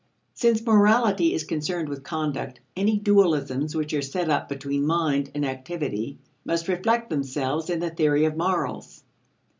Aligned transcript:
Since 0.33 0.65
morality 0.65 1.31
is 1.31 1.43
concerned 1.43 1.87
with 1.87 2.01
conduct, 2.03 2.59
any 2.75 2.97
dualisms 2.99 3.75
which 3.75 3.93
are 3.93 4.01
set 4.01 4.31
up 4.31 4.49
between 4.49 4.83
mind 4.83 5.29
and 5.35 5.45
activity 5.45 6.17
must 6.43 6.67
reflect 6.67 7.11
themselves 7.11 7.69
in 7.69 7.81
the 7.81 7.91
theory 7.91 8.25
of 8.25 8.35
morals. 8.35 9.03